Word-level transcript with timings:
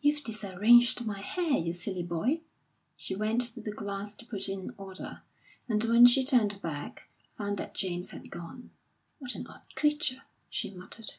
"You've 0.00 0.24
disarranged 0.24 1.06
my 1.06 1.20
hair, 1.20 1.52
you 1.52 1.72
silly 1.72 2.02
boy!" 2.02 2.40
She 2.96 3.14
went 3.14 3.42
to 3.54 3.60
the 3.60 3.70
glass 3.70 4.14
to 4.14 4.26
put 4.26 4.48
it 4.48 4.48
in 4.54 4.74
order, 4.76 5.22
and 5.68 5.84
when 5.84 6.06
she 6.06 6.24
turned 6.24 6.60
back 6.60 7.08
found 7.38 7.56
that 7.58 7.72
James 7.72 8.10
had 8.10 8.32
gone. 8.32 8.70
"What 9.20 9.36
an 9.36 9.46
odd 9.46 9.62
creature!" 9.76 10.24
she 10.48 10.72
muttered. 10.72 11.12